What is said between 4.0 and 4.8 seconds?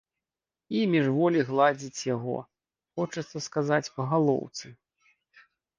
галоўцы.